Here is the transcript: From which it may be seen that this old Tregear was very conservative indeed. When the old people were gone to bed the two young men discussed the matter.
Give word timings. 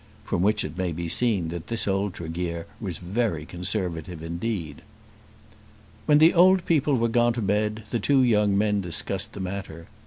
From 0.23 0.41
which 0.41 0.63
it 0.65 0.79
may 0.79 0.91
be 0.91 1.07
seen 1.07 1.49
that 1.49 1.67
this 1.67 1.87
old 1.87 2.15
Tregear 2.15 2.65
was 2.79 2.97
very 2.97 3.45
conservative 3.45 4.23
indeed. 4.23 4.81
When 6.07 6.17
the 6.17 6.33
old 6.33 6.65
people 6.65 6.95
were 6.95 7.07
gone 7.07 7.33
to 7.33 7.41
bed 7.43 7.83
the 7.91 7.99
two 7.99 8.23
young 8.23 8.57
men 8.57 8.81
discussed 8.81 9.33
the 9.33 9.39
matter. 9.39 9.89